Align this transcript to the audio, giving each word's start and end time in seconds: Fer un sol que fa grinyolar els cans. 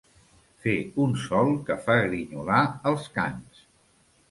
Fer 0.63 0.71
un 1.03 1.13
sol 1.25 1.53
que 1.67 1.77
fa 1.85 1.99
grinyolar 2.07 2.65
els 2.93 3.07
cans. 3.21 3.65